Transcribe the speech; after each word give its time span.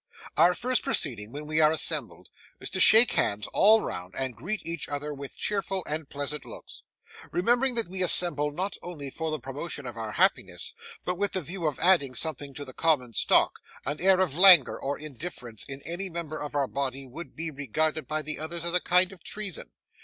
Our 0.35 0.55
first 0.55 0.81
proceeding 0.81 1.31
when 1.31 1.45
we 1.45 1.61
are 1.61 1.69
assembled 1.69 2.29
is 2.59 2.71
to 2.71 2.79
shake 2.79 3.11
hands 3.11 3.45
all 3.53 3.81
round, 3.81 4.15
and 4.17 4.35
greet 4.35 4.65
each 4.65 4.89
other 4.89 5.13
with 5.13 5.37
cheerful 5.37 5.83
and 5.85 6.09
pleasant 6.09 6.43
looks. 6.43 6.81
Remembering 7.31 7.75
that 7.75 7.87
we 7.87 8.01
assemble 8.01 8.49
not 8.49 8.73
only 8.81 9.11
for 9.11 9.29
the 9.29 9.37
promotion 9.39 9.85
of 9.85 9.97
our 9.97 10.13
happiness, 10.13 10.73
but 11.05 11.19
with 11.19 11.33
the 11.33 11.41
view 11.41 11.67
of 11.67 11.77
adding 11.77 12.15
something 12.15 12.55
to 12.55 12.65
the 12.65 12.73
common 12.73 13.13
stock, 13.13 13.59
an 13.85 14.01
air 14.01 14.19
of 14.19 14.35
languor 14.35 14.81
or 14.81 14.97
indifference 14.97 15.63
in 15.65 15.83
any 15.83 16.09
member 16.09 16.39
of 16.41 16.55
our 16.55 16.65
body 16.67 17.05
would 17.05 17.35
be 17.35 17.51
regarded 17.51 18.07
by 18.07 18.23
the 18.23 18.39
others 18.39 18.65
as 18.65 18.73
a 18.73 18.81
kind 18.81 19.11
of 19.11 19.21
treason. 19.23 19.69